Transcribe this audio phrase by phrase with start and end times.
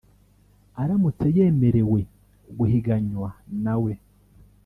[0.81, 1.99] aramutse yemerewe
[2.57, 3.29] guhiganywa
[3.63, 3.93] na we